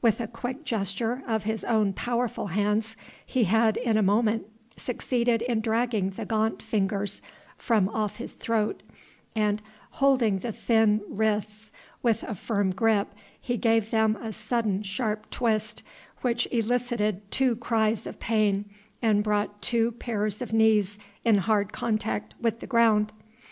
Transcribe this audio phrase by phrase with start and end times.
[0.00, 2.96] With a quick gesture of his own powerful hands,
[3.26, 7.20] he had in a moment succeeded in dragging the gaunt fingers
[7.56, 8.80] from off his throat,
[9.34, 9.60] and,
[9.90, 13.08] holding the thin wrists with a firm grip,
[13.40, 15.82] he gave them a sudden sharp twist,
[16.20, 18.66] which elicited two cries of pain
[19.02, 23.10] and brought two pairs of knees in hard contact with the ground.